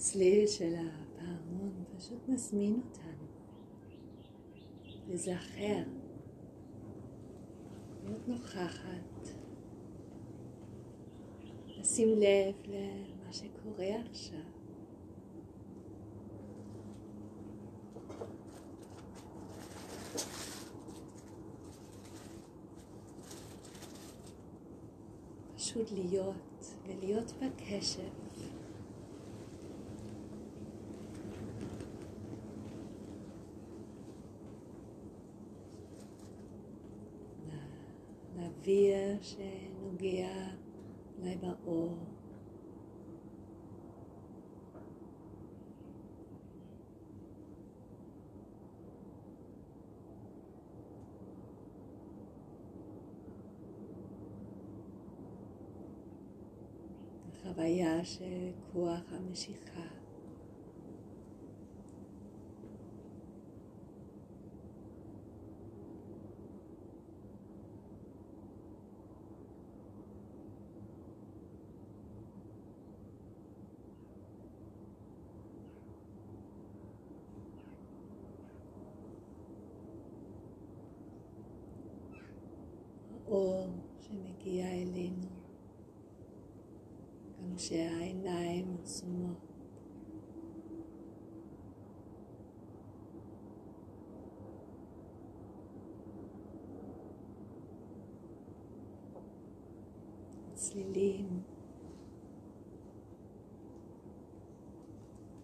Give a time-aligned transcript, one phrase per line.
[0.00, 3.26] הצליל של הפעמון פשוט מזמין אותנו
[5.08, 5.82] לזכר,
[8.04, 9.28] להיות נוכחת,
[11.66, 14.40] לשים לב למה שקורה עכשיו.
[25.56, 28.29] פשוט להיות ולהיות בקשב.
[38.60, 40.28] לאוויר שנוגע
[41.18, 41.98] אולי באור.
[57.42, 59.99] חוויה של כוח המשיכה.
[87.70, 89.36] energia inai mutsumo.
[100.54, 101.44] Sie leben.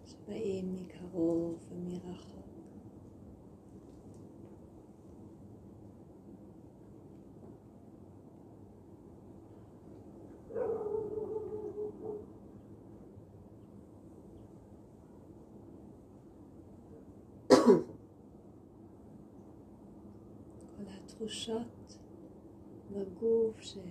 [0.05, 2.56] Shema Emi Karov Mirachot.
[21.17, 21.97] תחושות
[22.91, 23.81] בגוף שפשוט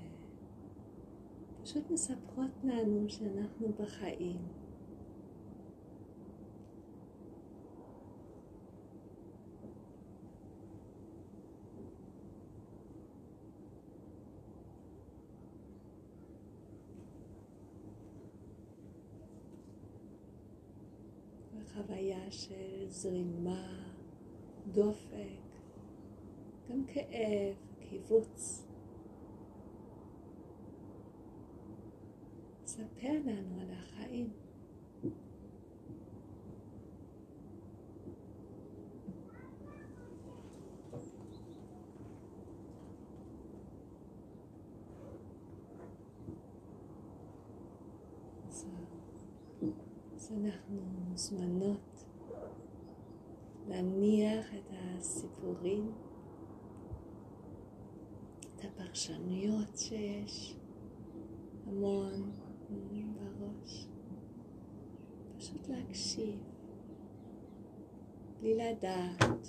[1.90, 4.38] מספרות לנו שאנחנו בחיים.
[21.74, 23.90] חוויה של זרימה,
[24.72, 25.45] דופק.
[26.76, 28.66] גם כאב, קיבוץ.
[32.66, 34.30] ספר לנו על החיים.
[50.16, 52.04] אז אנחנו מוזמנות
[53.68, 55.92] להניח את הסיפורים,
[58.76, 60.56] הפרשנויות שיש,
[61.66, 62.30] המון
[62.70, 63.86] בראש.
[65.38, 66.38] פשוט להקשיב,
[68.40, 69.48] בלי לדעת.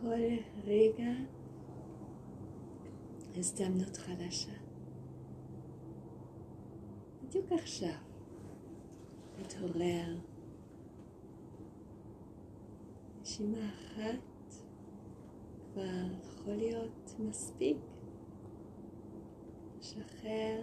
[0.00, 1.12] כל רגע
[3.36, 4.52] הזדמנות חדשה.
[7.22, 7.98] בדיוק עכשיו,
[9.38, 10.16] להתעורר.
[13.22, 14.54] נשימה אחת
[15.72, 17.76] כבר יכול להיות מספיק.
[19.78, 20.62] לשחרר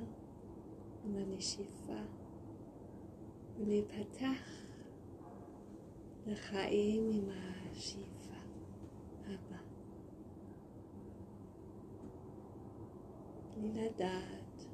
[1.06, 2.02] עם הנשיפה
[3.58, 4.64] ולהיפתח
[6.28, 7.30] לחיים עם
[7.72, 8.18] השאיפה.
[9.30, 9.58] הבא.
[13.98, 14.66] בלי לדעת,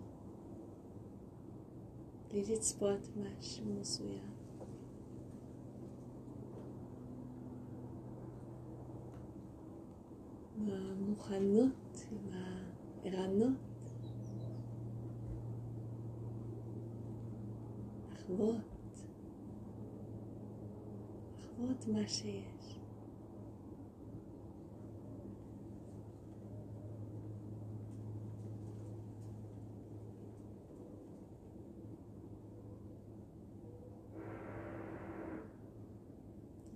[2.29, 4.33] בלי לצפות משהו מסוים.
[10.57, 12.29] עם המוכנות, עם
[13.03, 13.57] הערנות,
[18.11, 18.57] לחוות,
[21.37, 22.79] לחוות מה שיש.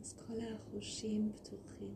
[0.07, 1.95] אז כל החושים פתוחים.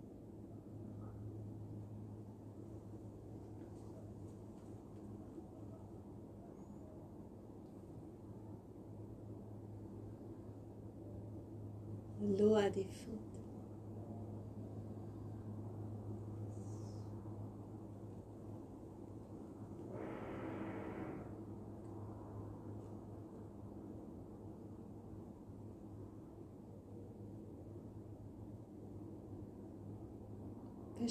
[12.21, 13.30] ללא עדיפות.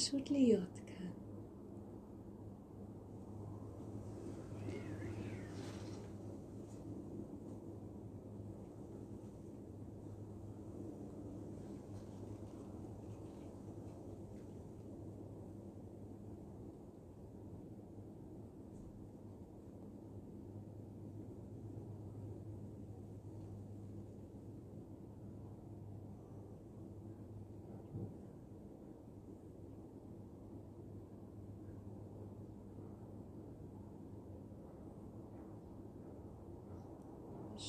[0.00, 0.90] פשוט להיות כאן.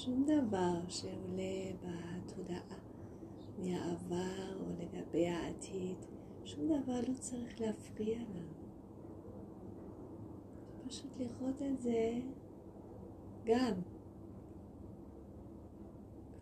[0.05, 2.77] שום דבר שעולה בתודעה
[3.59, 5.97] מהעבר או לגבי העתיד,
[6.45, 8.53] שום דבר לא צריך להפריע לנו.
[10.87, 12.19] פשוט לראות את זה
[13.45, 13.73] גם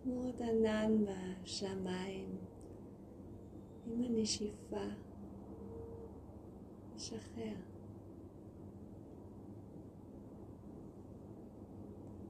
[0.03, 1.05] כמו עוד ענן
[1.43, 2.37] בשמיים
[3.85, 4.87] עם הנשיפה,
[6.95, 7.55] לשחרר.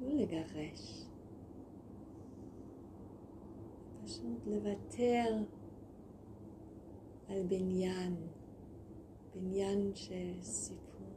[0.01, 1.08] לא לגרש.
[4.29, 5.37] פשוט לוותר
[7.27, 8.15] על בניין,
[9.35, 11.07] בניין של סיפור,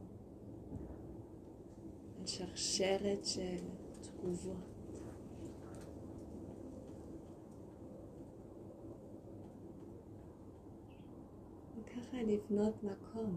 [2.20, 3.58] על שרשרת של
[4.00, 5.00] תגובות.
[11.76, 13.36] וככה לבנות מקום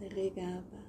[0.00, 0.85] לרגע הבא.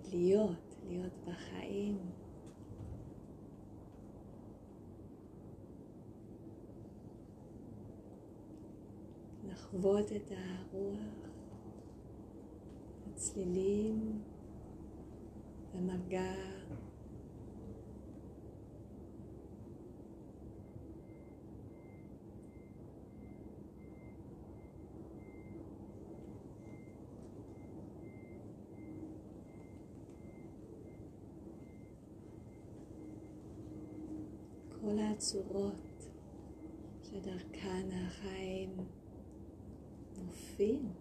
[0.00, 1.98] באמת להיות, להיות בחיים.
[9.44, 10.98] לחוות את הרוח,
[13.12, 14.22] הצלילים,
[15.74, 16.34] המגע.
[35.00, 36.08] כל הצורות
[37.02, 38.70] שדרכן החיים
[40.24, 40.99] מופיעים.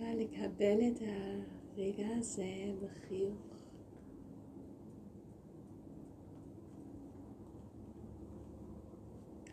[0.00, 1.02] אפשר לקבל את
[1.76, 3.38] הרגע הזה בחיוך.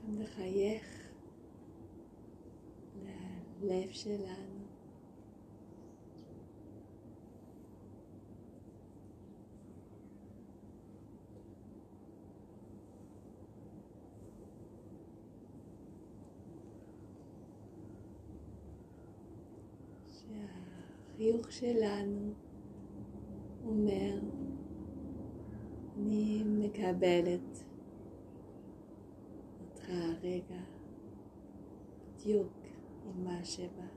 [0.03, 1.09] גם לחייך
[3.61, 4.46] ללב שלנו.
[21.17, 22.33] שהחיוך שלנו
[23.65, 24.19] אומר,
[25.97, 27.63] אני מקבלת
[29.61, 30.61] אותך הרגע
[32.15, 32.53] בדיוק
[33.05, 33.87] עם מה שבא.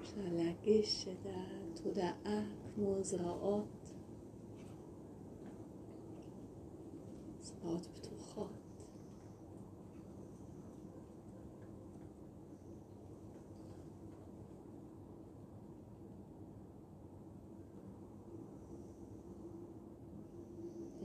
[0.00, 2.42] אפשר להרגיש את התודעה
[2.74, 3.77] כמו זרעות,
[7.68, 8.50] זרעות פתוחות.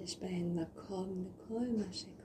[0.04, 2.23] יש בהן מקום לכל מה שקורה.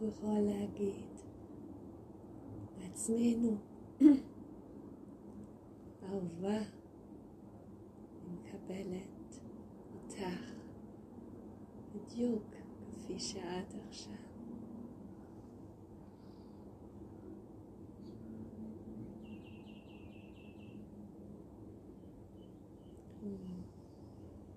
[0.00, 1.20] והחיוך יכול להגיד
[2.78, 3.56] לעצמנו,
[6.02, 9.40] אהובה, אני מקבלת
[9.94, 10.52] אותך
[11.94, 12.42] בדיוק
[12.90, 14.12] כפי שאת עכשיו.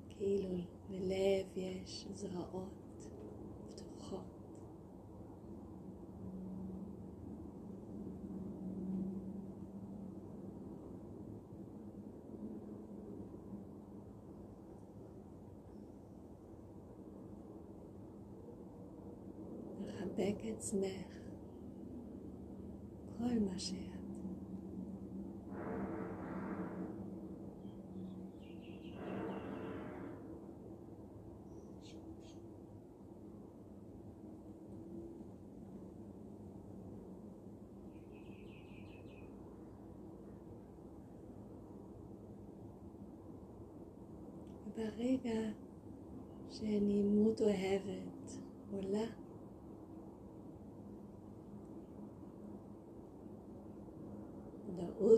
[0.09, 0.57] כאילו
[0.89, 3.07] בלב יש זרעות
[3.67, 4.43] פתוחות.
[20.17, 20.87] לחבק עצמך,
[23.17, 23.77] כל מה שאת.
[44.77, 45.51] וברגע
[46.49, 48.31] שנעימות אוהבת
[48.71, 49.05] עולה,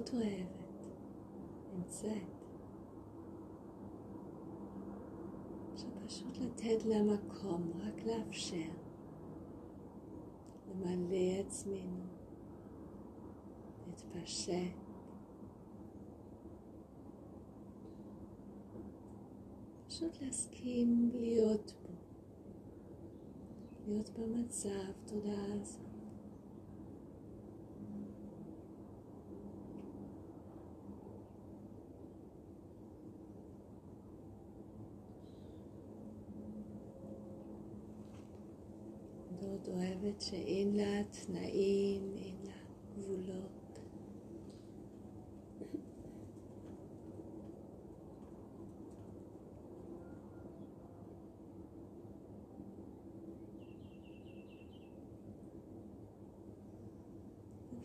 [0.06, 0.88] מודעות אוהבת
[1.74, 2.36] נמצאת.
[5.78, 8.72] שפשוט לתת לה מקום, רק לאפשר,
[10.70, 12.06] למלא עצמנו,
[13.88, 14.52] להתפשט.
[19.88, 21.94] פשוט להסכים להיות בו,
[23.88, 25.94] להיות במצב תודעה הזאת.
[39.67, 42.54] מאוד אוהבת שאין לה תנאים, אין לה
[42.97, 43.80] גבולות.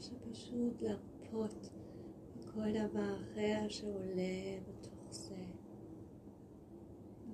[0.01, 1.71] שפשוט להרפות
[2.37, 5.45] מכל דבר אחר שעולה בתוך זה,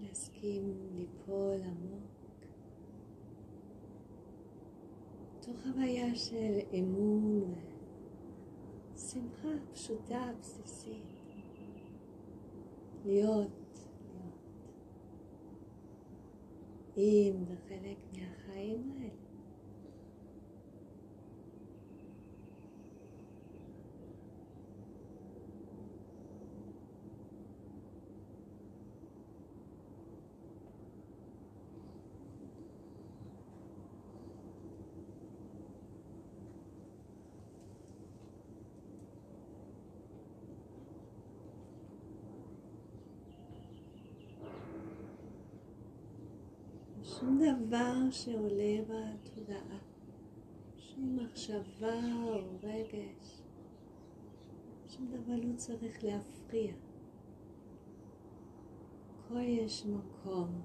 [0.02, 2.15] להסכים ליפול עמוק.
[5.46, 7.54] תוך חוויה של אמון
[8.94, 11.02] ושמחה פשוטה, בסיסית.
[13.04, 13.50] להיות,
[14.04, 14.37] להיות.
[16.96, 18.25] עם וחלק מהחיים
[47.20, 49.79] שום דבר שעולה בתודעה,
[50.76, 53.42] שום מחשבה או רגש,
[54.87, 56.74] שום דבר לא צריך להפריע.
[59.18, 60.62] הכל יש מקום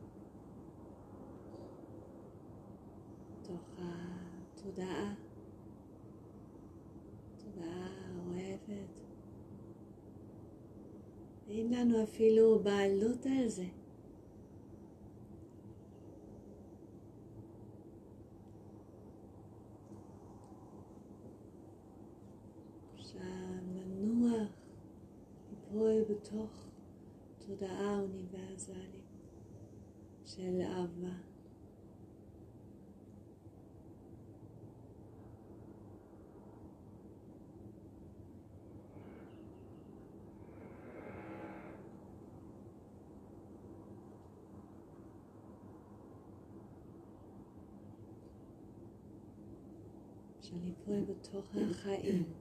[3.42, 5.14] תוך התודעה,
[7.38, 7.88] תודעה
[8.28, 9.02] אוהבת.
[11.48, 13.66] אין לנו אפילו בעלות על זה.
[22.98, 23.22] עכשיו
[23.76, 24.50] לנוח,
[25.50, 26.66] ליפול בתוך
[27.48, 29.02] תודעה אוניברסלית
[30.26, 31.16] של אהבה.
[50.40, 52.41] אפשר ליפול בתוך החיים.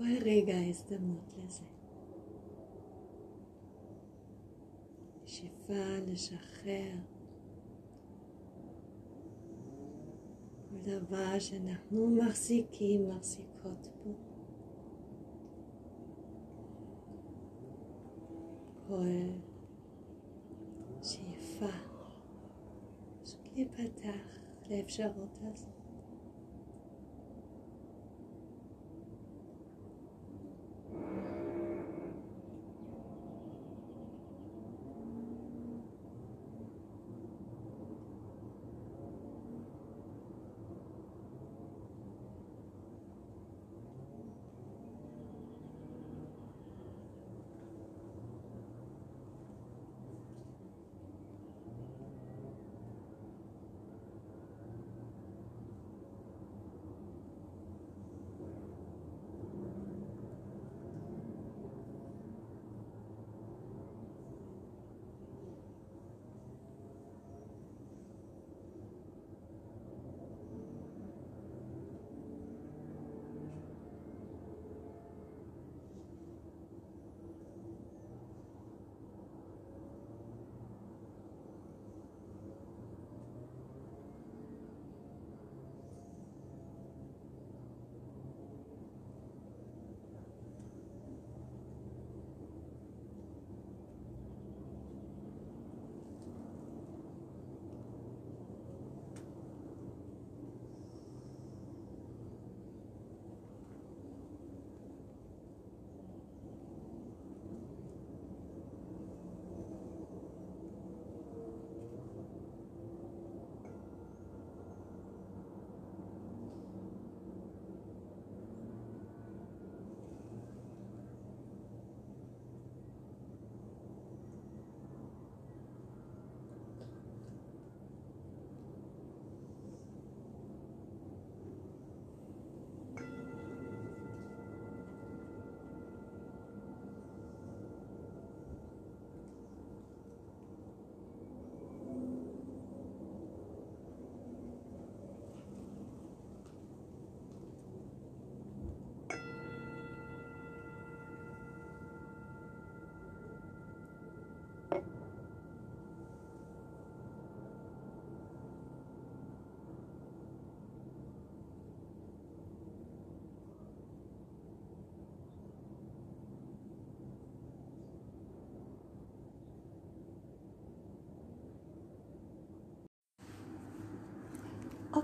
[0.00, 1.64] כל רגע הזדמנות לזה.
[5.26, 6.92] שאיפה לשחרר
[10.68, 14.12] כל דבר שאנחנו מחזיקים, מחזיקות בו.
[18.88, 19.28] כל
[21.02, 21.76] שאיפה,
[23.22, 25.79] פשוט להיפתח לאפשרות הזאת.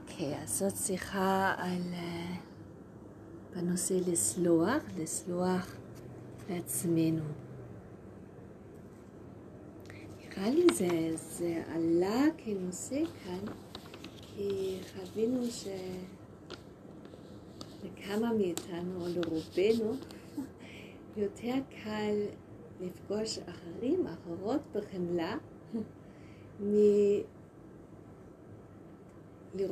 [0.00, 1.82] אוקיי, אז זאת שיחה על...
[1.92, 2.36] אה,
[3.56, 5.76] בנושא לסלוח, לסלוח
[6.50, 7.22] לעצמנו.
[10.18, 13.44] נראה לי זה, זה עלה כנושא כאן,
[14.20, 15.42] כי חווינו
[17.82, 19.96] שלכמה מאיתנו, או לרובנו,
[21.22, 22.16] יותר קל
[22.80, 25.36] לפגוש אחרים, אחרות בחמלה,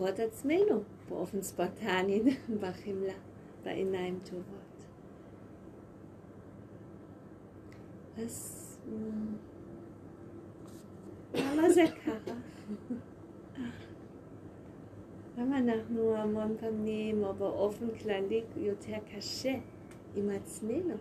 [0.04, 2.22] מלראות עצמנו באופן ספרטני
[2.60, 3.12] בחמלה,
[3.64, 4.86] בעיניים טובות.
[8.18, 8.78] אז
[11.34, 12.34] למה זה ככה?
[15.38, 19.54] למה אנחנו המון פעמים, או באופן כללי, יותר קשה
[20.14, 20.94] עם עצמנו?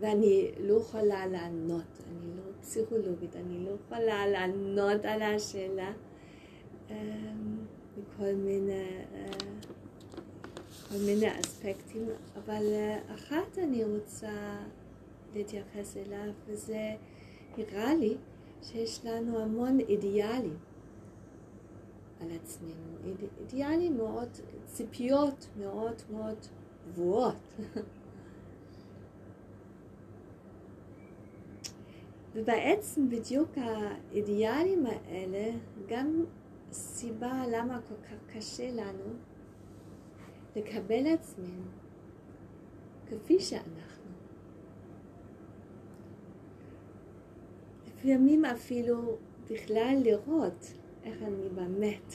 [0.00, 5.92] ואני לא יכולה לענות, אני לא פסיכולוגית, אני לא יכולה לענות על השאלה
[6.90, 6.94] אמ,
[7.96, 9.30] מכל מיני, אה,
[10.88, 14.56] כל מיני אספקטים, אבל אה, אחת אני רוצה
[15.34, 16.94] להתייחס אליו, וזה
[17.58, 18.16] נראה לי
[18.62, 20.56] שיש לנו המון אידיאלים
[22.20, 24.28] על עצמנו, אידיאלים מאוד,
[24.66, 26.36] ציפיות מאוד מאוד
[26.88, 27.36] גבוהות.
[32.34, 35.50] ובעצם בדיוק האידיאלים האלה
[35.88, 36.24] גם
[36.72, 39.14] סיבה למה כל כך קשה לנו
[40.56, 41.62] לקבל עצמנו
[43.06, 44.12] כפי שאנחנו.
[47.86, 49.16] לפעמים אפילו
[49.50, 50.72] בכלל לראות
[51.04, 52.14] איך אני באמת,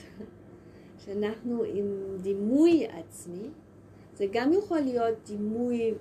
[0.97, 3.49] שאנחנו עם דימוי עצמי,
[4.13, 5.93] זה גם יכול להיות דימוי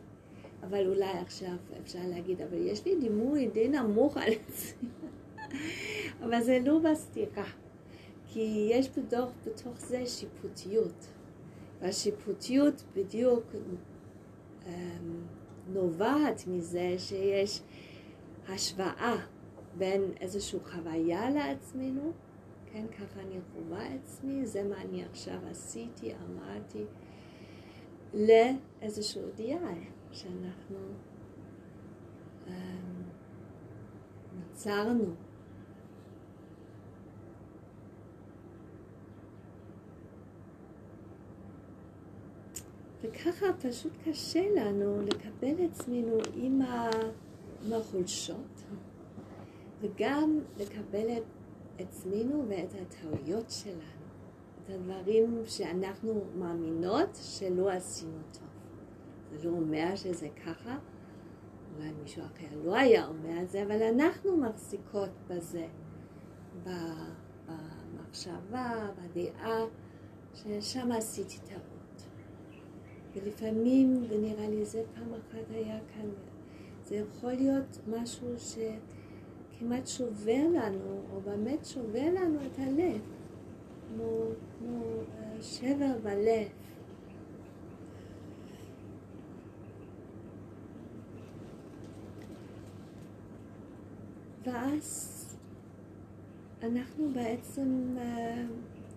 [0.69, 4.89] אבל אולי עכשיו אפשר להגיד, אבל יש לי דימוי די נמוך על עצמי.
[6.23, 7.45] אבל זה לא בסתירה,
[8.27, 11.07] כי יש בתוך, בתוך זה שיפוטיות.
[11.81, 13.45] והשיפוטיות בדיוק
[14.65, 14.69] um,
[15.73, 17.61] נובעת מזה שיש
[18.49, 19.17] השוואה
[19.79, 22.13] בין איזושהי חוויה לעצמנו,
[22.73, 26.85] כן, ככה אני חווה עצמי, זה מה אני עכשיו עשיתי, אמרתי,
[28.15, 29.94] לאיזשהו אידיאל.
[30.15, 30.77] שאנחנו
[34.39, 35.05] נוצרנו.
[35.05, 35.11] אמ,
[43.03, 46.63] וככה פשוט קשה לנו לקבל עצמנו עם
[47.73, 48.63] החולשות,
[49.81, 51.23] וגם לקבל את
[51.79, 54.05] עצמנו ואת הטעויות שלנו,
[54.65, 58.54] את הדברים שאנחנו מאמינות שלא עשינו טוב.
[59.43, 60.79] לא אומר שזה ככה,
[61.77, 65.67] אולי מישהו אחר לא היה אומר את זה, אבל אנחנו מחזיקות בזה,
[67.95, 69.65] במחשבה, בדעה,
[70.35, 72.07] ששם עשיתי טעות.
[73.15, 76.09] ולפעמים, ונראה לי זה פעם אחת היה כאן,
[76.85, 83.01] זה יכול להיות משהו שכמעט שובר לנו, או באמת שובר לנו את הלב,
[83.89, 84.27] כמו,
[84.59, 86.49] כמו אה, שבר בלב.
[94.45, 95.11] ואז
[96.63, 98.01] אנחנו בעצם uh,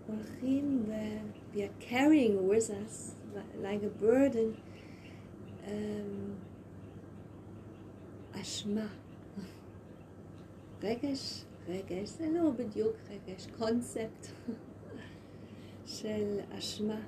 [0.08, 3.16] הולכים ו- we are carrying with us
[3.62, 4.56] like a burden
[5.66, 5.70] um,
[8.42, 8.88] אשמה.
[10.84, 14.28] רגש, רגש, זה לא בדיוק רגש, קונספט
[15.98, 17.02] של אשמה.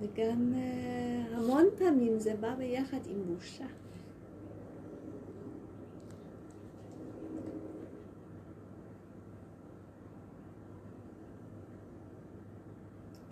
[0.00, 3.66] וגם uh, המון פעמים זה בא ביחד עם בושה.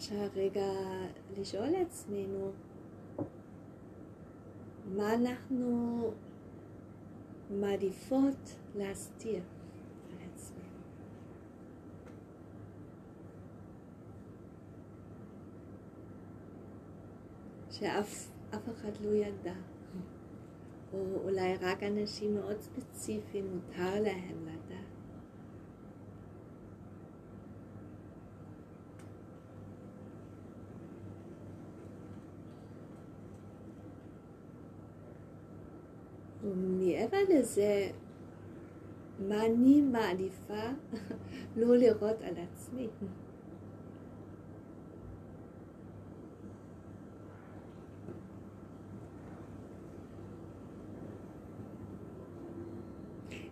[0.07, 0.73] אפשר רגע
[1.38, 2.53] לשאול עצמנו
[4.95, 6.01] מה אנחנו
[7.51, 9.42] מעדיפות להסתיר
[10.11, 10.62] על עצמנו.
[17.71, 19.55] שאף אחד לא ידע,
[20.92, 24.76] או אולי רק אנשים מאוד ספציפיים מותר להם לדעת.
[36.47, 37.89] ומעבר לזה,
[39.29, 40.63] מה אני מעדיפה
[41.57, 42.89] לא לראות על עצמי.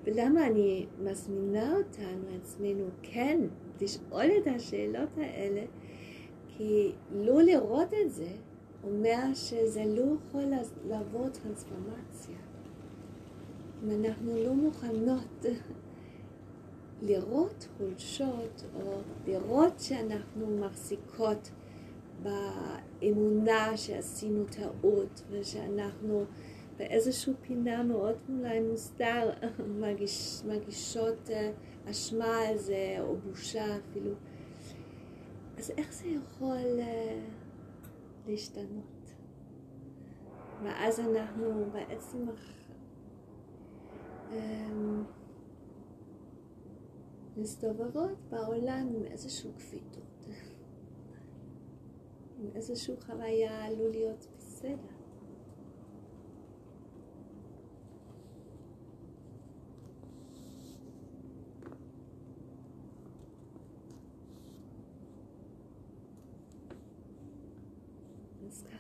[0.05, 3.41] ולמה אני מזמינה אותנו, עצמנו, כן,
[3.81, 5.65] לשאול את השאלות האלה,
[6.49, 8.29] כי לא לראות את זה
[8.85, 10.45] אומר שזה לא יכול
[10.89, 12.54] לעבור טרנספורמציה.
[13.85, 15.45] אם אנחנו לא מוכנות
[17.03, 21.51] לראות חולשות או לראות שאנחנו מחזיקות
[22.23, 26.25] באמונה שעשינו טעות ושאנחנו
[26.77, 29.31] באיזושהי פינה מאוד אולי מוסתר
[29.81, 31.53] מרגיש, מרגישות אה,
[31.91, 34.11] אשמה על זה או בושה אפילו.
[35.59, 39.13] אז איך זה יכול uh, להשתנות?
[40.65, 42.19] ואז אנחנו בעצם
[47.37, 50.27] מסתובבות בעולם עם איזושהי כפיתות,
[52.39, 54.95] עם איזושהי חוויה עלול להיות בסדר.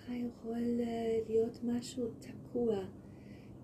[0.05, 2.77] ככה יכול אה, להיות משהו תקוע,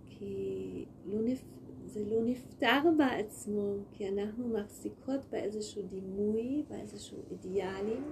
[0.07, 1.43] כי לא נפ...
[1.93, 8.05] זה לא נפתר בעצמו, כי אנחנו מחזיקות באיזשהו דימוי, באיזשהו אידיאלים,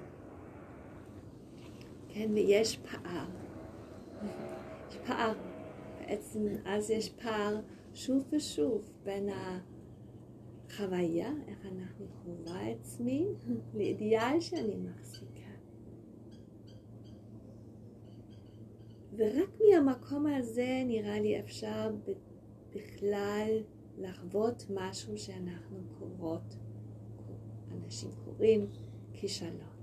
[2.09, 3.27] כן, ויש פער.
[4.91, 5.33] יש פער.
[6.01, 7.61] בעצם אז יש פער
[7.95, 9.29] שוב ושוב בין
[10.69, 13.27] החוויה, איך אנחנו חווה עצמי,
[13.75, 15.29] לאידיאל שאני מחזיקה.
[19.17, 21.91] ורק מהמקום הזה נראה לי אפשר
[22.79, 23.61] בכלל
[23.99, 26.57] לחוות משהו שאנחנו קוראות,
[27.73, 28.67] אנשים קוראים
[29.13, 29.79] כישלון.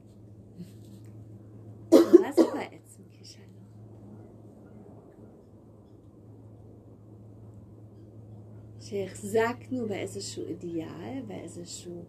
[1.91, 3.45] מה זה בעצם כישלון?
[8.79, 12.03] שהחזקנו באיזשהו אידיאל, באיזשהו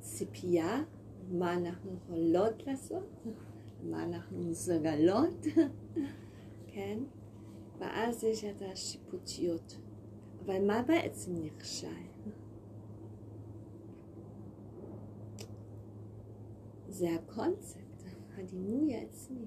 [0.00, 0.82] ציפייה,
[1.30, 3.26] מה אנחנו יכולות לעשות,
[3.82, 5.46] מה אנחנו מסוגלות.
[6.72, 6.98] כן?
[7.78, 9.76] ואז יש את השיפוטיות.
[10.46, 11.86] אבל מה בעצם נכשל?
[16.88, 18.02] זה הקונספט,
[18.36, 19.46] הדימוי העצמי,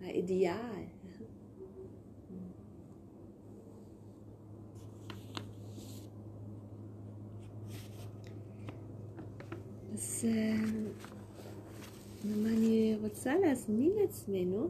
[0.00, 0.84] האידיאל.
[9.92, 10.26] אז
[12.24, 14.68] מה אני רוצה להזמין לעצמנו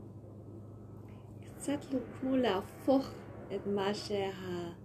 [1.44, 1.78] קצת
[2.20, 3.10] כמו להפוך
[3.54, 4.79] את מה שהידוע,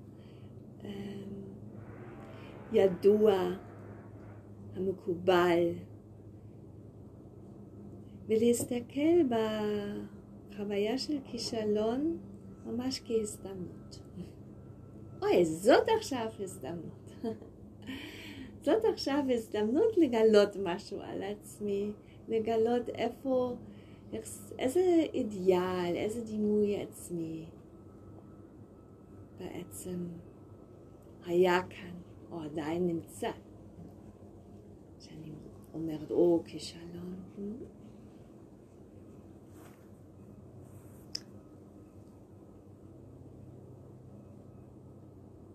[0.85, 2.75] אמ,
[4.75, 5.73] המקובל,
[8.27, 9.21] ולהסתכל
[10.49, 12.17] בחוויה של כישלון
[12.65, 13.99] ממש כהזדמנות.
[15.21, 17.11] אוי, זאת עכשיו הזדמנות.
[18.65, 21.91] זאת עכשיו הזדמנות לגלות משהו על עצמי,
[22.27, 23.55] לגלות איפה...
[24.59, 27.45] איזה אידיאל, איזה דימוי עצמי
[29.39, 30.07] בעצם
[31.25, 31.95] היה כאן,
[32.31, 33.31] או עדיין נמצא.
[34.99, 35.31] שאני
[35.73, 37.15] אומרת, או, כישלון.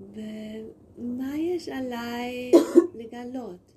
[0.00, 2.50] ומה יש עליי
[2.94, 3.74] לגלות?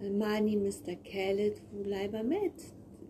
[0.00, 2.62] על מה אני מסתכלת, ואולי באמת,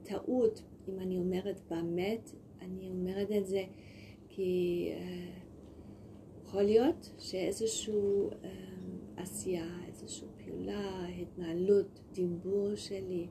[0.03, 3.65] טעות, אם אני אומרת באמת, אני אומרת את זה
[4.39, 8.47] כי uh, יכול להיות שאיזושהי uh,
[9.17, 13.29] עשייה, איזושהי פעולה, התנהלות, דיבור שלי,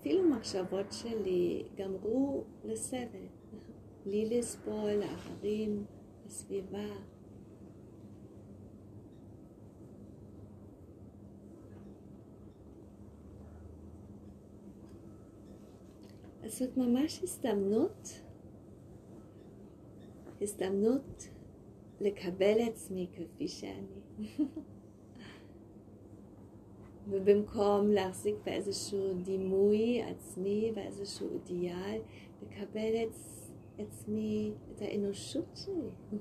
[0.00, 3.26] אפילו מחשבות שלי, גמרו לסבל,
[4.04, 5.84] בלי לסבול לאחרים,
[6.26, 6.88] לסביבה.
[16.42, 18.20] אז זאת ממש הזדמנות,
[20.44, 21.28] הזדמנות
[22.00, 24.28] לקבל עצמי כפי שאני.
[27.10, 32.00] ובמקום להחזיק באיזשהו דימוי עצמי, באיזשהו אידיאל,
[32.42, 33.14] לקבל את
[33.78, 35.90] עצמי, את האנושות שלי.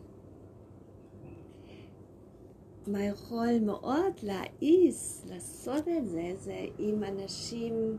[2.91, 7.97] מה יכול מאוד להעיס לעשות את זה, זה עם אנשים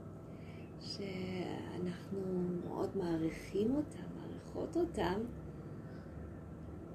[0.81, 2.20] שאנחנו
[2.64, 5.20] מאוד מעריכים אותם, מעריכות אותם,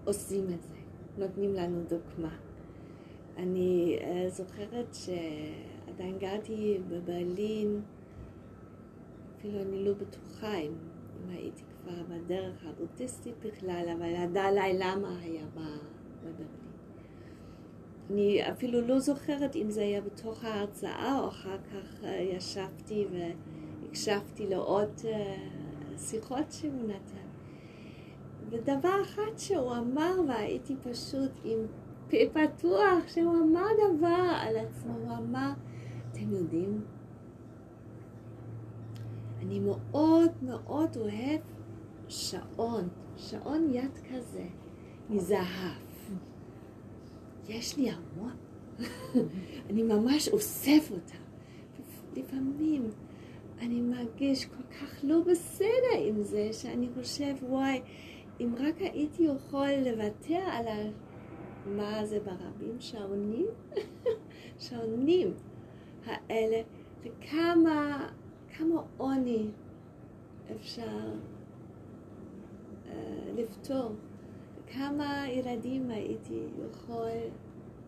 [0.10, 0.76] עושים את זה,
[1.18, 2.36] נותנים לנו דוגמה.
[3.38, 7.82] אני uh, זוכרת שעדיין גרתי בברלין,
[9.38, 15.46] אפילו אני לא בטוחה אם, אם הייתי כבר בדרך הבודהיסטית בכלל, אבל הדלאי למה היה
[15.54, 16.48] בברלין.
[18.10, 23.18] אני אפילו לא זוכרת אם זה היה בתוך ההרצאה או אחר כך uh, ישבתי ו...
[23.90, 25.36] הקשבתי לעוד אה,
[25.98, 27.19] שיחות שהוא נתן.
[28.52, 31.60] ודבר אחד שהוא אמר, והייתי פשוט עם
[32.10, 35.52] פה פתוח, שהוא אמר דבר על עצמו, הוא אמר,
[36.12, 36.82] אתם יודעים,
[39.42, 41.42] אני מאוד מאוד אוהב
[42.08, 42.88] שעון,
[43.18, 44.46] שעון יד כזה,
[45.10, 45.90] מזהב.
[47.50, 48.36] יש לי המון.
[49.70, 51.24] אני ממש אוסף אותם.
[52.16, 52.90] לפעמים
[53.60, 57.82] אני מרגיש כל כך לא בסדר עם זה, שאני חושב, וואי,
[58.40, 60.90] אם רק הייתי יכול לוותר על ה...
[61.66, 62.76] מה זה ברבים?
[62.80, 63.48] שעונים?
[64.60, 65.34] שעונים
[66.06, 66.62] האלה,
[67.04, 68.10] וכמה
[68.58, 69.48] כמה עוני
[70.56, 71.14] אפשר
[72.86, 72.90] uh,
[73.36, 73.92] לפתור,
[74.68, 77.12] כמה ילדים הייתי יכול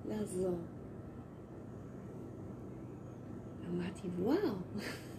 [0.09, 0.57] לעזור.
[3.69, 4.55] אמרתי, וואו.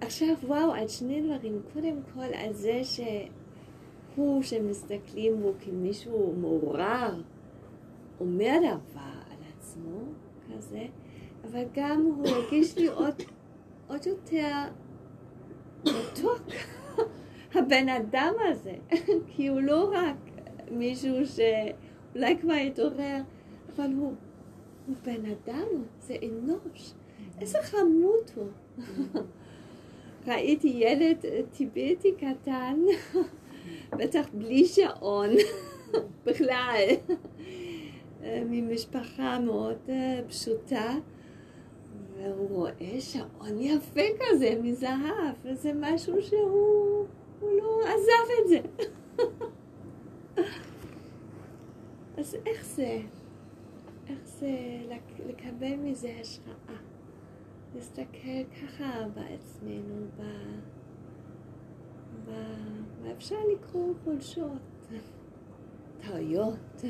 [0.00, 1.60] עכשיו, וואו, על שני דברים.
[1.72, 7.22] קודם כל, על זה שהוא, שמסתכלים בו כמישהו מעורר,
[8.20, 9.98] אומר דבר על עצמו,
[10.48, 10.86] כזה,
[11.44, 13.14] אבל גם הוא הרגיש לי עוד,
[13.88, 14.56] עוד יותר
[15.80, 16.42] מתוק,
[17.54, 18.74] הבן אדם הזה,
[19.28, 20.16] כי הוא לא רק
[20.70, 23.20] מישהו שאולי כבר התעורר,
[23.76, 24.14] אבל הוא,
[24.86, 25.66] הוא בן אדם,
[26.00, 26.94] זה אנוש.
[27.40, 28.48] איזה חמוד הוא.
[30.26, 31.16] ראיתי ילד
[31.52, 32.80] טיבטי קטן,
[33.98, 35.30] בטח בלי שעון
[36.26, 36.84] בכלל,
[38.22, 40.94] ממשפחה מאוד אה, פשוטה.
[42.18, 47.06] והוא רואה שעון יפה כזה מזהב, וזה משהו שהוא
[47.42, 48.60] לא עזב את זה.
[52.18, 53.00] אז איך זה?
[54.08, 54.50] איך זה
[55.26, 56.87] לקבל מזה השראה?
[57.74, 60.22] להסתכל ככה בעצמנו, ב...
[62.24, 62.30] ב...
[63.02, 64.88] מה אפשר לקרוא חולשות,
[66.06, 66.82] טעויות.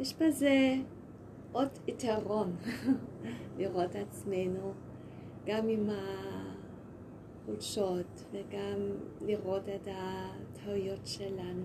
[0.00, 0.74] יש בזה
[1.52, 2.56] עוד יתרון
[3.58, 4.72] לראות עצמנו,
[5.46, 5.90] גם עם
[7.42, 8.78] החולשות וגם
[9.20, 11.64] לראות את הטעויות שלנו.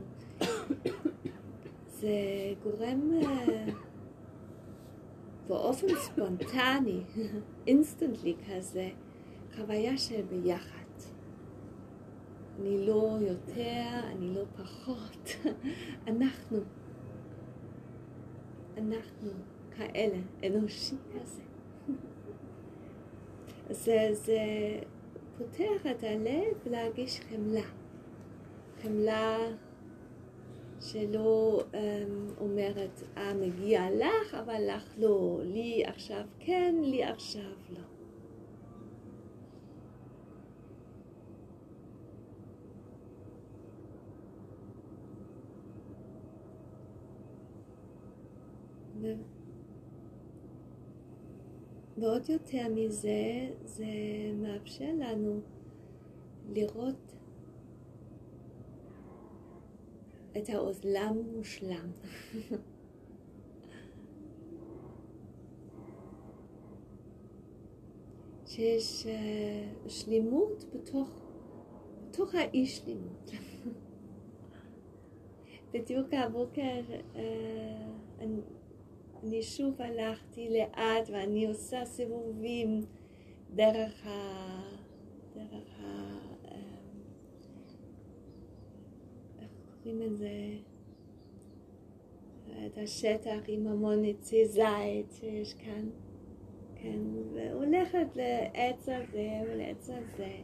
[1.88, 2.09] זה
[2.63, 3.65] גורם אה,
[5.47, 7.01] באופן ספונטני,
[7.67, 8.89] אינסטנטלי כזה,
[9.55, 10.78] חוויה של ביחד.
[12.59, 15.30] אני לא יותר, אני לא פחות,
[16.07, 16.57] אנחנו.
[18.78, 19.30] אנחנו
[19.78, 21.41] כאלה, אנושי כזה.
[23.69, 24.39] זה, זה
[25.38, 27.65] פותח את הלב להרגיש חמלה.
[28.81, 29.38] חמלה
[30.81, 31.75] שלא um,
[32.41, 37.81] אומרת, אה, מגיע לך, אבל לך לא, לי עכשיו כן, לי עכשיו לא.
[51.97, 53.85] ועוד יותר מזה, זה
[54.41, 55.39] מאפשר לנו
[56.49, 57.15] לראות
[60.37, 61.91] את העולם מושלם.
[68.45, 71.09] שיש uh, שלימות בתוך,
[72.07, 73.31] בתוך האי שלימות.
[75.73, 76.81] בדיוק הבוקר
[77.13, 77.17] uh,
[79.28, 82.86] אני, שוב הלכתי לאט ואני עושה סיבובים
[83.55, 84.09] דרך ה...
[85.36, 85.84] דרך ה...
[86.45, 86.57] אמ,
[89.41, 89.49] איך
[89.84, 90.30] קוראים לזה?
[92.65, 95.89] את השטח עם המון עצי זית שיש כאן,
[96.75, 96.99] כן,
[97.34, 100.36] והולכת לעץ הזה ולעץ הזה.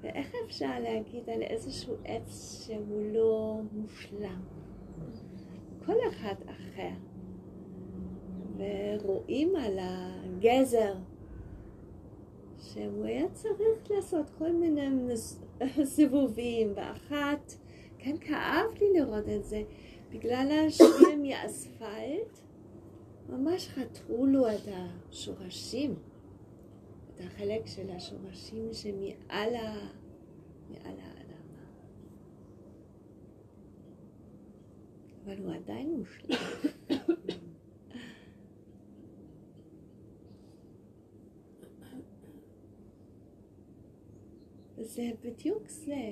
[0.00, 4.59] ואיך אפשר להגיד על איזשהו עץ שהוא לא מושלם?
[5.90, 6.90] כל אחד אחר.
[8.56, 10.94] ורואים על הגזר
[12.58, 15.16] שהוא היה צריך לעשות כל מיני
[15.84, 17.52] סיבובים, ואחת,
[17.98, 19.62] כן כאב לי לראות את זה,
[20.10, 22.40] בגלל השביל מאספלט,
[23.28, 25.94] ממש חתרו לו את השורשים,
[27.14, 29.74] את החלק של השורשים שמעל ה...
[30.70, 31.09] מעל ה...
[35.30, 36.36] אבל הוא עדיין מושלם.
[44.78, 46.10] זה בדיוק זה,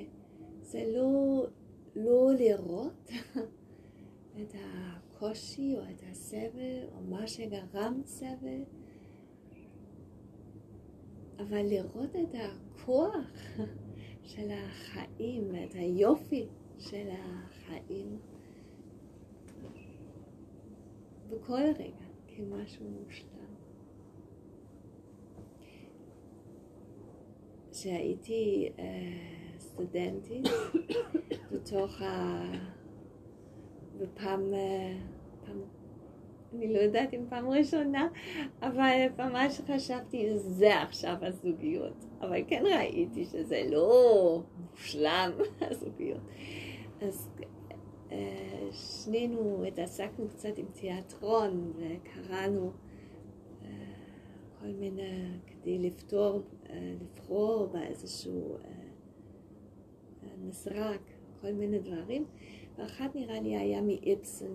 [0.63, 1.47] זה לא,
[1.97, 3.11] לא לראות
[4.41, 8.63] את הקושי או את הסבל או מה שגרם סבל,
[11.39, 13.59] אבל לראות את הכוח
[14.31, 16.47] של החיים, את היופי
[16.79, 18.19] של החיים
[21.31, 23.29] בכל רגע כמשהו מושלם.
[27.73, 28.81] כשהייתי uh,
[29.61, 30.49] סטודנטית
[31.53, 32.43] בתוך ה...
[33.99, 35.61] בפעם, uh, פעם,
[36.55, 38.09] אני לא יודעת אם פעם ראשונה,
[38.63, 42.05] אבל ממש חשבתי, זה עכשיו הזוגיות.
[42.21, 45.31] אבל כן ראיתי שזה לא מושלם,
[45.71, 46.21] הזוגיות.
[47.01, 47.31] אז
[48.73, 53.65] שנינו התעסקנו קצת עם תיאטרון וקראנו uh,
[54.61, 56.43] כל מיני, כדי לפתור
[57.01, 58.57] לבחור באיזשהו
[60.45, 61.01] מסרק,
[61.41, 62.25] כל מיני דברים,
[62.79, 64.53] ואחת נראה לי היה מאיפסן,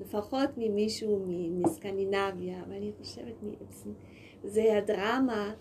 [0.00, 3.90] לפחות ממישהו מסקנינביה, אבל אני חושבת מאיפסן.
[4.44, 5.54] זה הדרמה,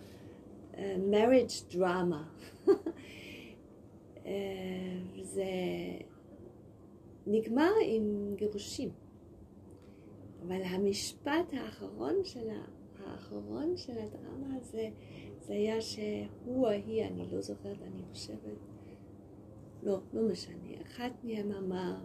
[1.11, 2.49] marriage drama.
[5.33, 5.45] זה
[7.27, 8.89] נגמר עם גירושים.
[10.41, 12.49] אבל המשפט האחרון של,
[13.05, 14.89] האחרון של הדרמה הזה
[15.39, 18.57] זה היה שהוא ההיא, אני לא זוכרת, אני חושבת,
[19.83, 21.95] לא, לא משנה, אחת מהם אמר,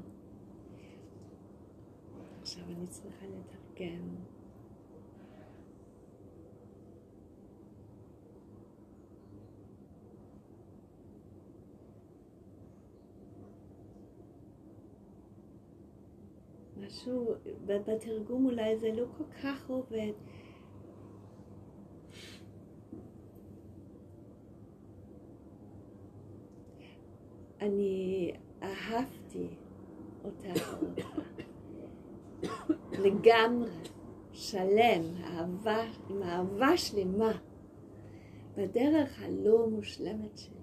[2.41, 4.38] עכשיו אני צריכה לתרגם.
[16.87, 17.35] משהו,
[17.67, 20.13] בתרגום אולי זה לא כל כך עובד.
[27.61, 29.49] אני אהבתי
[30.25, 30.53] אותה
[33.05, 33.71] לגמרי,
[34.33, 37.33] שלם, אהבה, עם אהבה שלמה,
[38.57, 40.58] בדרך הלא מושלמת שלי.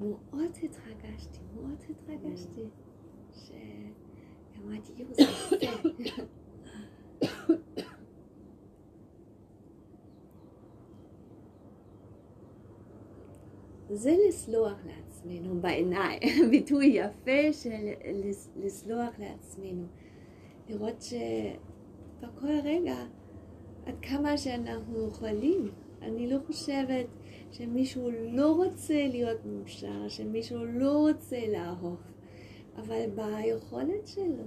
[0.00, 2.64] מאוד התרגשתי, מאוד התרגשתי,
[3.32, 5.24] שאמרתי, יואו, זה
[5.60, 6.22] יפה.
[13.90, 16.18] זה לסלוח לעצמנו בעיניי,
[16.50, 17.70] ביטוי יפה של
[18.56, 19.86] לסלוח לעצמנו.
[20.68, 22.96] לראות שבכל רגע,
[23.86, 25.70] עד כמה שאנחנו יכולים,
[26.02, 27.06] אני לא חושבת
[27.56, 32.00] שמישהו לא רוצה להיות מאושר, שמישהו לא רוצה לאהוב,
[32.76, 34.44] אבל ביכולת שלו.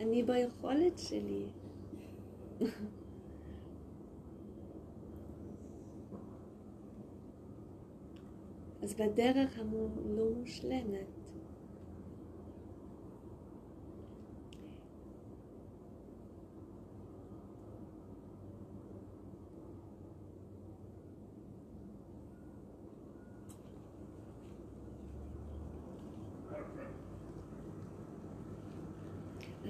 [0.00, 1.46] אני ביכולת שלי.
[8.82, 11.21] אז בדרך הלא מושלמת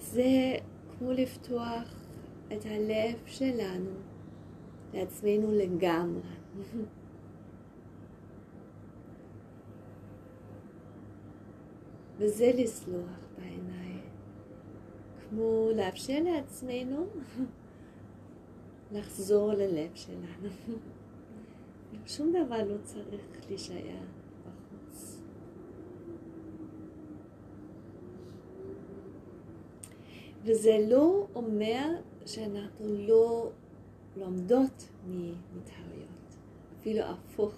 [0.02, 0.54] זה
[0.90, 1.94] כמו לפתוח
[2.52, 3.90] את הלב שלנו
[4.94, 6.20] לעצמנו לגמרי.
[12.18, 14.00] וזה לסלוח בעיניי.
[15.28, 17.06] כמו לאפשר לעצמנו
[18.92, 20.48] לחזור ללב שלנו.
[22.06, 24.21] שום דבר לא צריך להישאר
[30.44, 31.84] וזה לא אומר
[32.26, 33.50] שאנחנו לא
[34.16, 36.36] לומדות מטעויות,
[36.80, 37.54] אפילו הפוך.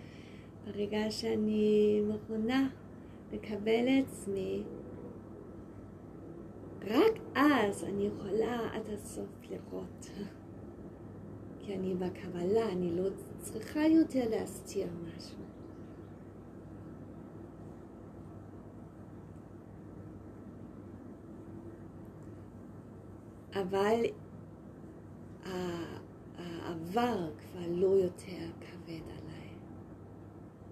[0.66, 2.68] ברגע שאני מכונה
[3.32, 4.62] לקבל לעצמי,
[6.82, 10.10] רק אז אני יכולה עד הסוף לראות.
[11.60, 13.08] כי אני בקבלה, אני לא
[13.38, 15.47] צריכה יותר להסתיר משהו.
[23.54, 24.00] אבל
[26.38, 29.48] העבר כבר לא יותר כבד עליי.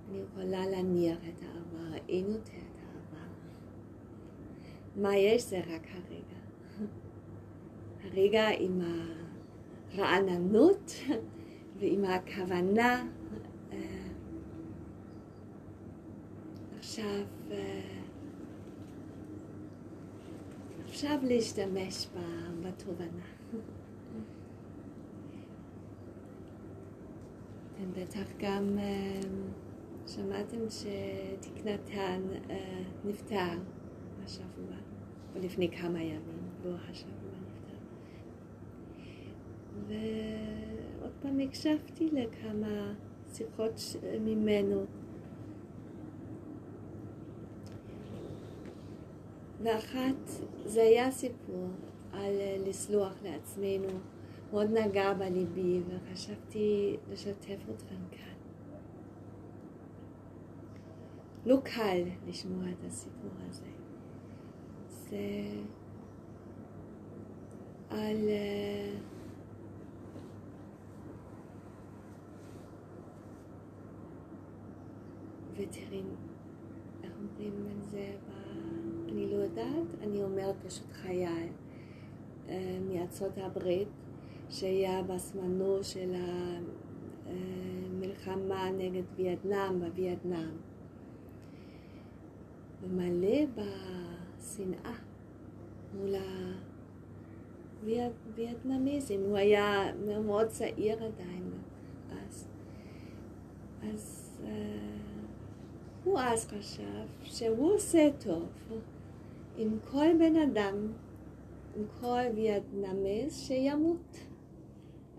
[0.08, 3.26] אני יכולה להניח את העבר, אין יותר את העבר.
[4.96, 6.36] מה יש זה רק הרגע.
[8.04, 8.80] הרגע עם
[9.92, 10.92] הרעננות
[11.78, 13.06] ועם הכוונה
[13.72, 13.78] אה,
[16.78, 17.24] עכשיו,
[20.97, 22.07] עכשיו להשתמש
[22.62, 23.26] בתובנה.
[27.72, 29.20] אתם בטח גם אה,
[30.07, 33.59] שמעתם שתקנתן אה, נפטר
[34.24, 34.76] השבוע,
[35.34, 37.76] או לפני כמה ימים, לא השבוע נפטר.
[39.88, 42.94] ועוד פעם הקשבתי לכמה
[43.32, 43.80] שיחות
[44.20, 44.84] ממנו.
[49.62, 50.30] ואחת,
[50.64, 51.68] זה היה סיפור
[52.12, 52.34] על
[52.66, 53.88] לסלוח לעצמנו,
[54.50, 58.36] מאוד נגע בליבי, וחשבתי לשתף אתכם כאן.
[61.46, 63.66] לא קל לשמוע את הסיפור הזה.
[64.88, 65.18] זה
[67.90, 68.16] על...
[68.16, 69.16] Uh,
[75.57, 76.07] וטרין,
[77.02, 78.12] איך אומרים את זה?
[79.16, 81.48] אני לא יודעת, אני אומרת פשוט חייל
[82.48, 83.88] אה, מארצות הברית,
[84.50, 86.14] שהיה בזמנו של
[87.26, 90.56] המלחמה נגד וייטנאם בווייטנאם.
[92.82, 94.94] ומלא בשנאה
[95.94, 96.14] מול
[97.84, 99.20] הווייטנאמיזם.
[99.26, 99.92] הוא היה
[100.26, 101.50] מאוד צעיר עדיין
[102.10, 102.48] אז.
[103.92, 104.48] אז uh,
[106.04, 108.48] הוא אז חשב שהוא עושה טוב
[109.57, 110.92] עם כל בן אדם,
[111.76, 114.16] עם כל וייטנאמיז שימות.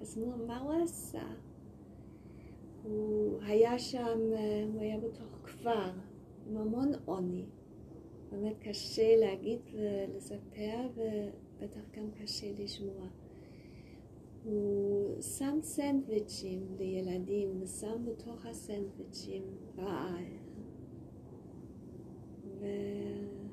[0.01, 0.17] אז
[0.47, 1.27] מה הוא עשה?
[2.83, 4.19] הוא היה שם,
[4.73, 5.91] הוא היה בתוך כפר
[6.49, 7.45] עם המון עוני.
[8.31, 13.07] באמת קשה להגיד ולספר, ובטח גם קשה לשמוע.
[14.43, 19.43] הוא שם סנדוויצ'ים לילדים, ושם בתוך הסנדוויצ'ים
[19.77, 20.23] רעל.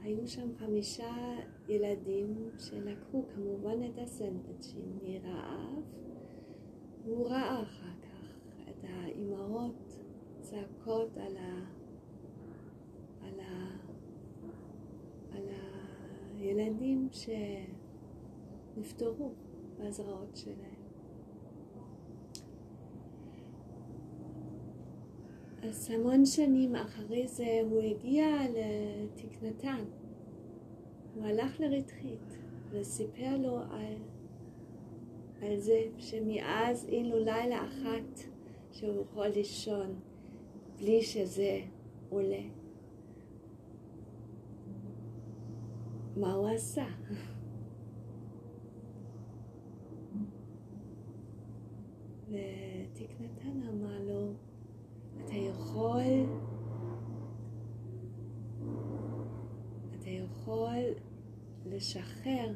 [0.05, 1.37] והיו שם חמישה
[1.69, 5.83] ילדים שלקחו כמובן את הסנדוויצ'ים מרעב.
[7.05, 8.39] והוא ראה אחר כך
[8.71, 9.99] את האימהות
[10.41, 11.61] צעקות על ה...
[13.23, 13.77] על ה...
[15.33, 15.49] על
[16.37, 17.09] הילדים
[18.75, 19.33] שנפטרו
[19.79, 20.74] בהזרעות שלהם.
[25.69, 29.85] אז המון שנים אחרי זה הוא הגיע לתקנתן.
[31.15, 32.39] הוא הלך לרתחית
[32.71, 33.95] וסיפר לו על,
[35.43, 38.21] על זה שמאז אין לו לילה אחת
[38.73, 39.95] שהוא יכול לישון
[40.79, 41.61] בלי שזה
[42.09, 42.43] עולה.
[46.17, 46.87] מה הוא עשה?
[52.29, 54.24] ותקנתן אמר לו,
[55.35, 56.27] אתה יכול,
[59.95, 60.85] אתה יכול
[61.67, 62.55] לשחרר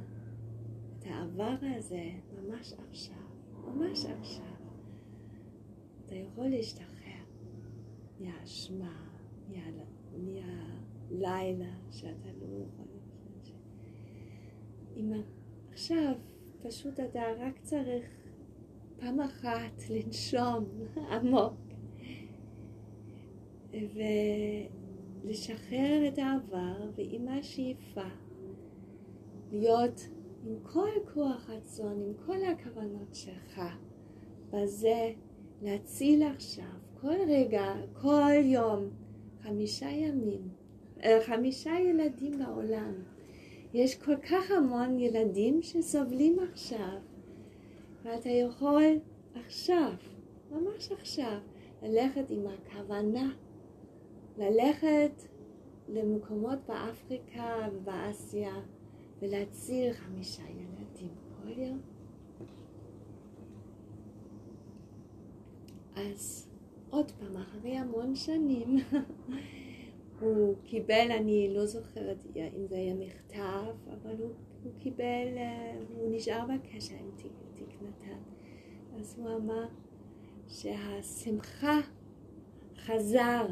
[0.98, 3.16] את העבר הזה ממש עכשיו,
[3.64, 4.54] ממש עכשיו.
[6.06, 7.24] אתה יכול להשתחרר
[8.20, 9.10] מהאשמה,
[10.20, 12.86] מהלילה שאתה לא יכול
[13.36, 13.56] לחשוב.
[14.96, 15.12] אם
[15.72, 16.12] עכשיו
[16.62, 18.06] פשוט אתה רק צריך
[19.00, 20.64] פעם אחת לנשום
[21.12, 21.67] עמוק
[25.24, 28.08] ולשחרר את העבר ועם השאיפה
[29.52, 30.08] להיות
[30.46, 33.60] עם כל כוח רצון, עם כל הכוונות שלך,
[34.50, 35.12] בזה
[35.62, 36.64] להציל עכשיו,
[37.00, 38.88] כל רגע, כל יום,
[39.42, 40.48] חמישה ימים,
[41.04, 42.92] אה, חמישה ילדים בעולם.
[43.74, 46.98] יש כל כך המון ילדים שסובלים עכשיו,
[48.02, 48.84] ואתה יכול
[49.46, 49.92] עכשיו,
[50.50, 51.38] ממש עכשיו,
[51.82, 53.34] ללכת עם הכוונה
[54.38, 55.22] ללכת
[55.88, 58.54] למקומות באפריקה ובאסיה
[59.18, 61.80] ולהציל חמישה ילדים כל יום.
[65.96, 66.48] אז
[66.90, 68.76] עוד פעם, אחרי המון שנים,
[70.20, 74.30] הוא קיבל, אני לא זוכרת אם זה היה מכתב, אבל הוא,
[74.64, 75.28] הוא קיבל,
[75.94, 77.32] הוא נשאר בקשר עם תיק
[77.82, 78.18] נתן.
[79.00, 79.66] אז הוא אמר
[80.48, 81.78] שהשמחה
[82.76, 83.46] חזר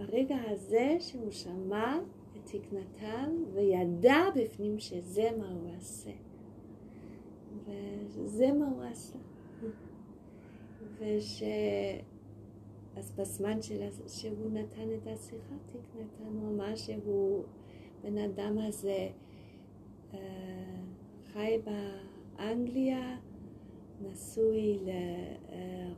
[0.00, 1.98] ברגע הזה שהוא שמע
[2.36, 6.10] את תקנתן וידע בפנים שזה מה הוא עשה.
[8.08, 9.18] וזה מה הוא עשה.
[10.98, 11.42] וש...
[12.96, 13.82] אז בזמן של...
[14.08, 17.44] שהוא נתן את השיחה, תקנתן, הוא אמר שהוא,
[18.02, 19.08] בן אדם הזה,
[20.14, 20.18] אה,
[21.32, 23.16] חי באנגליה,
[24.02, 24.78] נשוי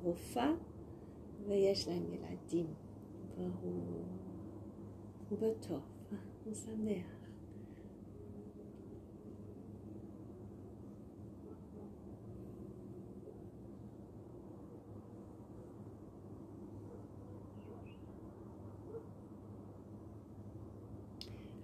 [0.03, 0.53] לרופאה,
[1.49, 2.67] ויש להם ילדים.
[3.63, 4.03] והוא
[5.33, 5.81] הוא בטוב,
[6.45, 7.07] הוא שמח.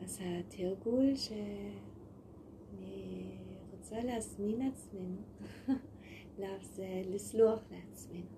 [0.03, 1.39] אז התרגול שאני
[3.71, 5.23] רוצה להזמין עצמנו,
[6.63, 8.38] זה לסלוח לעצמנו.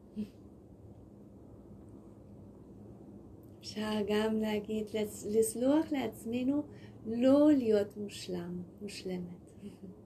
[3.60, 4.86] אפשר גם להגיד,
[5.30, 6.62] לסלוח לעצמנו
[7.06, 9.50] לא להיות מושלם, מושלמת.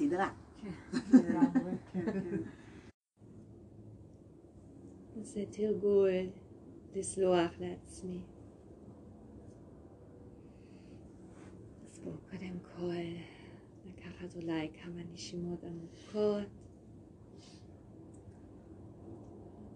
[0.00, 0.30] סדרה.
[5.22, 6.10] זה תרגול
[6.96, 8.20] לסלוח לעצמי.
[11.90, 13.10] אז בואו קודם כל
[13.86, 16.48] לקחת אולי כמה נשימות עמוקות.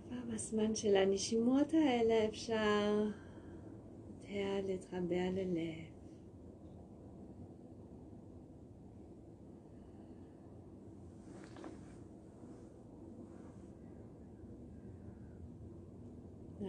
[0.08, 3.10] כבר בזמן של הנשימות האלה אפשר
[4.20, 5.93] יותר להתרבע ללב.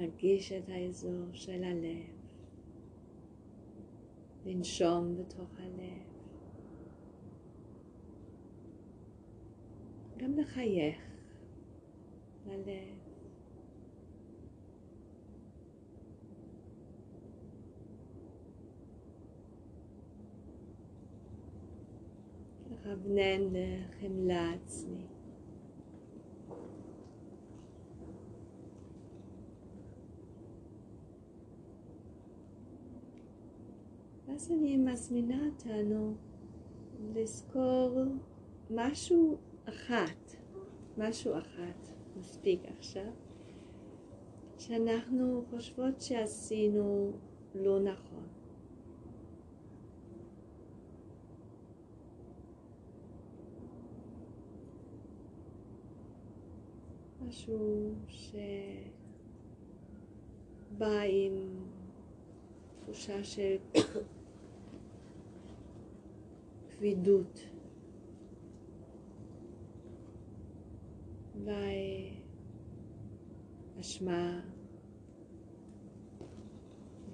[0.06, 2.16] להרגיש את האזור של הלב,
[4.46, 6.04] לנשום בתוך הלב,
[10.18, 10.98] גם לחייך
[12.48, 12.98] ללב.
[22.72, 25.15] לכוונן לחמלה עצמית.
[34.36, 36.16] ואז אני מזמינה אותנו
[37.14, 38.02] לזכור
[38.70, 40.36] משהו אחת,
[40.98, 41.88] משהו אחת,
[42.20, 43.12] מספיק עכשיו,
[44.58, 47.12] שאנחנו חושבות שעשינו
[47.56, 48.28] לא נכון.
[57.28, 58.42] משהו שבא
[61.08, 61.34] עם
[62.80, 63.56] תחושה של
[66.80, 67.40] כבדות.
[71.36, 72.10] אולי
[73.80, 74.42] אשמה,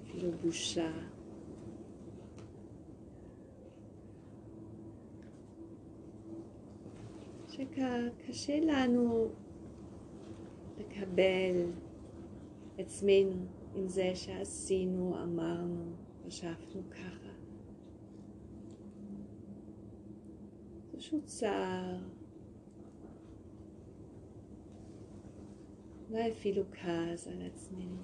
[0.02, 0.92] אפילו בושה.
[7.48, 9.28] שקשה לנו
[10.78, 11.70] לקבל
[12.78, 15.92] עצמנו עם זה שעשינו, אמרנו,
[16.26, 17.21] חשבנו ככה.
[21.02, 21.98] פשוט צער,
[26.10, 28.02] אולי אפילו כעס על עצמנו.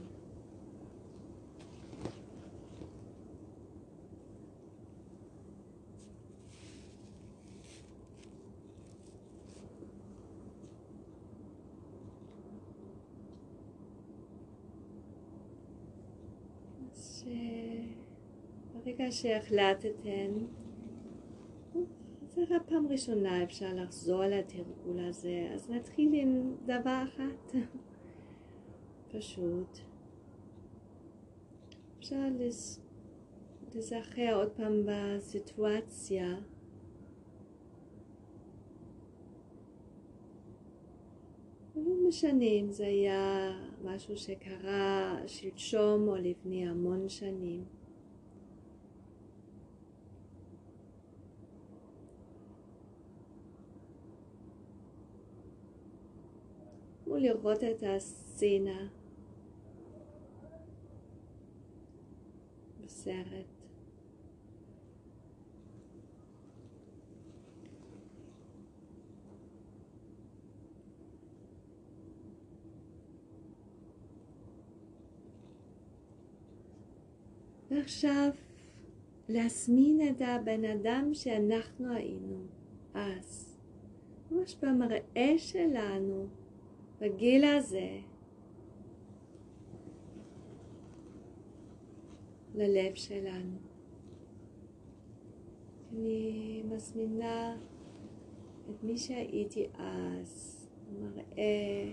[18.74, 20.30] ברגע שהחלטתם
[22.50, 27.54] רק פעם ראשונה אפשר לחזור על התרגול הזה, אז נתחיל עם דבר אחת,
[29.12, 29.78] פשוט.
[31.98, 32.24] אפשר
[33.74, 36.36] לזכר עוד פעם בסיטואציה.
[41.76, 43.50] לא משנה אם זה היה
[43.84, 47.77] משהו שקרה שלשום או לפני המון שנים.
[57.18, 58.88] לראות את הסצנה
[62.84, 63.58] בסרט.
[77.70, 78.30] ועכשיו
[79.28, 82.46] להזמין את הבן אדם שאנחנו היינו
[82.94, 83.58] אז,
[84.30, 86.26] ממש במראה שלנו.
[87.00, 87.98] בגיל הזה
[92.54, 93.58] ללב שלנו.
[95.92, 97.56] אני מזמינה
[98.70, 100.68] את מי שהייתי אז,
[101.00, 101.92] מראה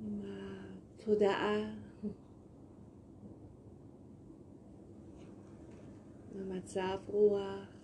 [0.00, 1.74] עם התודעה,
[6.34, 7.79] עם המצב רוח.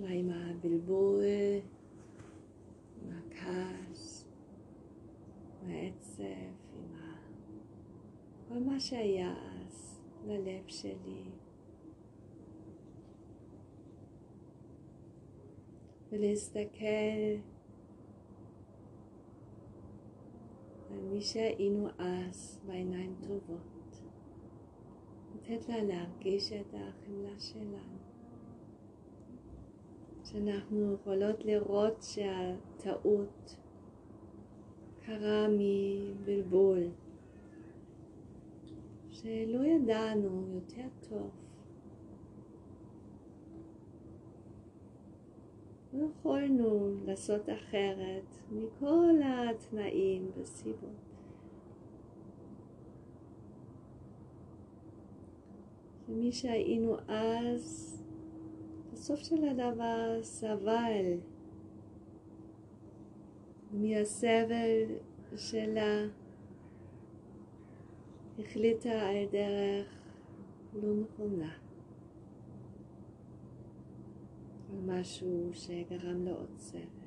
[0.00, 1.24] אולי עם הבלבול,
[3.02, 4.28] עם הכעס,
[5.62, 6.22] עם העצב,
[6.74, 7.16] עם ה...
[8.48, 11.24] כל מה שהיה אז ללב שלי.
[16.10, 16.84] ולהסתכל
[20.90, 24.02] על מי שהיינו אז בעיניים טובות.
[25.34, 27.99] לתת לה להרגיש את החמלה שלנו.
[30.32, 33.56] שאנחנו יכולות לראות שהטעות
[35.06, 36.88] קרה מבלבול,
[39.10, 41.30] שלא ידענו יותר טוב.
[45.92, 51.10] לא יכולנו לעשות אחרת מכל התנאים וסיבות.
[56.06, 57.99] שמי שהיינו אז,
[59.00, 61.18] בסוף של הדבר סבל
[63.72, 64.84] מהסבל
[65.36, 66.06] שלה,
[68.38, 69.86] החליטה על דרך
[70.74, 71.52] לא נכונה.
[74.70, 77.00] על משהו שגרם לו עוד סבל.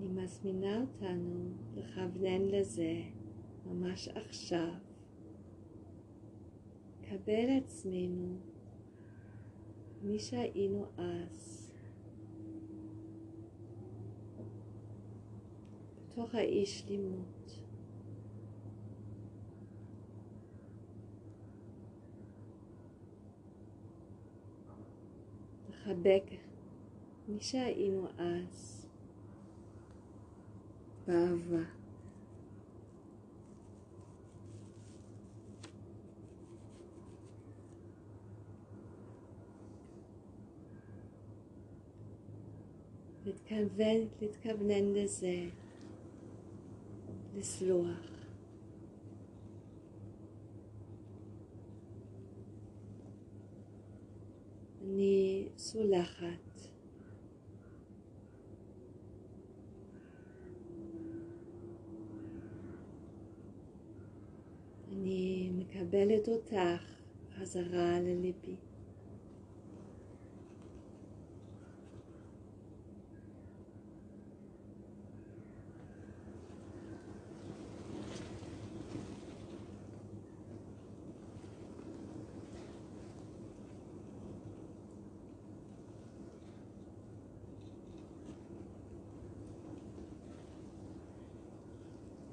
[0.00, 3.02] אני מזמינה אותנו לכוונן לזה
[3.66, 4.72] ממש עכשיו.
[7.08, 8.36] קבל עצמנו
[10.02, 11.70] מי שהיינו אז.
[16.08, 17.62] בתוך האי שלימות.
[25.68, 26.24] לחבק
[27.28, 28.79] מי שהיינו אז.
[31.06, 31.80] באהבה.
[43.24, 45.48] להתכוון, להתכוונן לזה,
[47.36, 48.10] לסלוח.
[54.82, 56.60] אני סולחת.
[64.92, 66.56] אני מקבלת אותך
[67.38, 68.54] חזרה לליבי.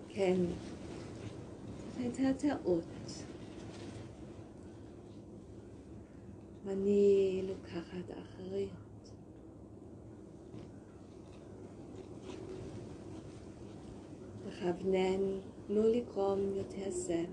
[0.10, 0.36] כן,
[1.98, 2.97] זאת הייתה טעות.
[14.58, 15.40] לכוונן
[15.70, 17.28] לא לגרום יותר סבל.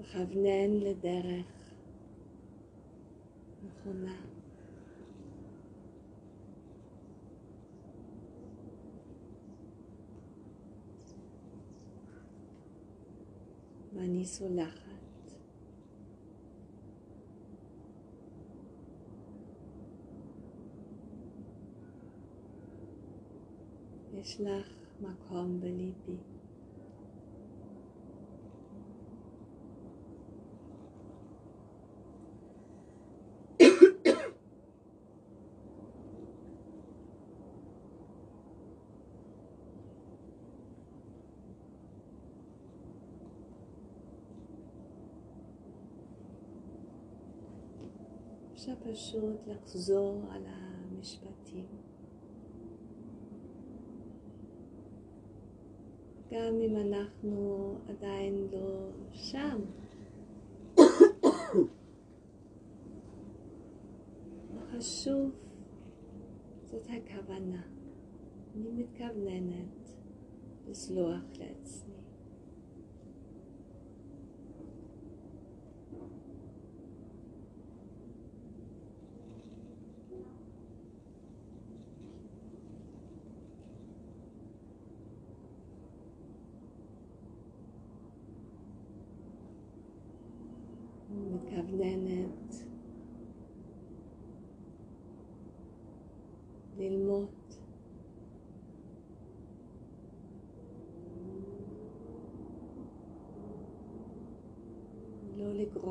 [0.00, 1.46] לכוונן לדרך
[3.64, 4.16] נכונה.
[13.94, 14.83] ואני סולחת.
[24.24, 24.68] יש לך
[25.00, 26.16] מקום בליבי.
[48.54, 50.63] אפשר פשוט לחזור על המשפטים.
[56.44, 59.60] גם אם אנחנו עדיין לא שם.
[64.72, 65.30] חשוב,
[66.64, 67.62] זאת הכוונה.
[68.56, 69.90] אני מתכווננת
[70.68, 72.03] לסלוח לעצמי.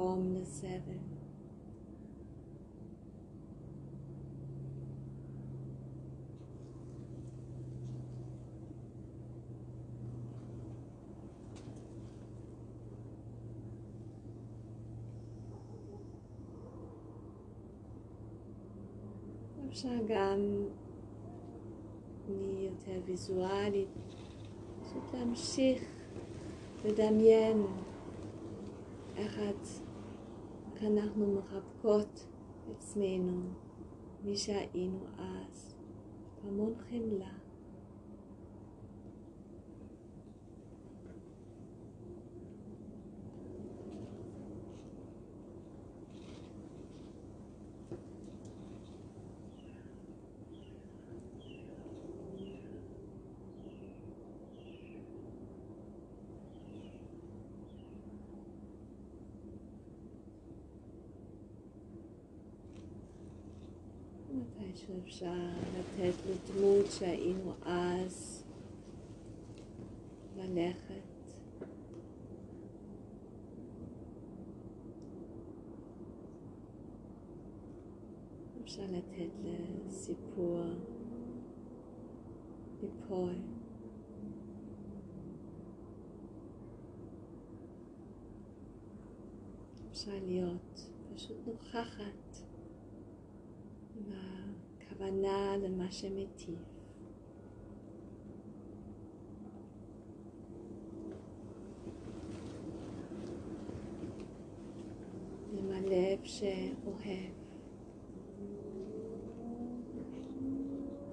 [0.04, 0.98] לא לגרום לסבל.
[19.70, 20.40] אפשר גם
[22.58, 23.88] יותר ויזואלית,
[24.82, 25.84] פשוט להמשיך
[26.86, 27.66] לדמיין
[29.18, 29.83] איך, את,
[30.84, 32.28] איך אנחנו מחבקות
[32.72, 33.42] עצמנו,
[34.24, 35.76] מי שהיינו אז,
[36.44, 37.43] המון חמלה.
[65.04, 65.34] מתי שאפשר
[65.80, 68.44] לתת לדמות שהיינו אז
[70.38, 70.94] ללכת.
[78.64, 79.32] אפשר לתת
[79.88, 80.64] לסיפור
[82.82, 83.36] ליפול.
[89.92, 92.23] אפשר להיות פשוט נוכחת.
[95.14, 96.56] הכוונה למה שמטיב.
[105.58, 107.34] עם הלב שאוהב,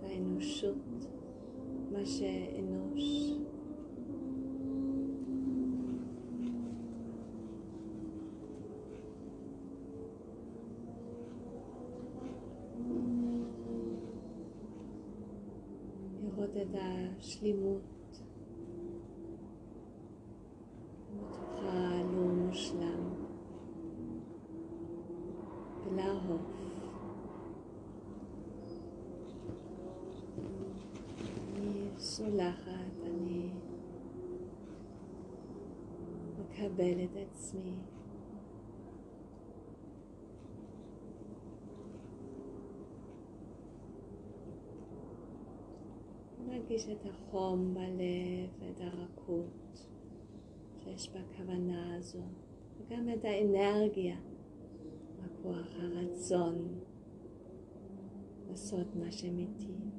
[0.03, 1.07] האנושות,
[1.93, 3.31] מה שאנוש.
[16.55, 16.77] לראות את
[17.19, 17.83] השלימות
[21.17, 23.15] בתוכה לא מושלם
[25.85, 26.41] ולאהוב.
[31.57, 32.71] אני סולחת,
[33.05, 33.51] אני
[36.39, 37.75] מקבלת עצמי.
[46.81, 49.87] מרגיש את החום בלב ואת הרכות
[50.85, 52.23] שיש בכוונה הזו,
[52.79, 54.17] וגם את האנרגיה,
[55.25, 56.69] הכוח הרצון
[58.49, 59.90] לעשות מה שמיטיב.